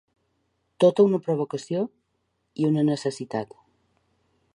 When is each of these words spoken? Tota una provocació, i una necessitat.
Tota 0.83 1.03
una 1.09 1.19
provocació, 1.27 1.83
i 2.63 2.67
una 2.71 2.87
necessitat. 2.91 3.55